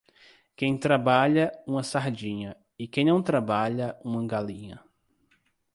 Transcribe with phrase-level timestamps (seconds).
[0.55, 4.83] Quem trabalha, uma sardinha; e quem não trabalha, uma galinha.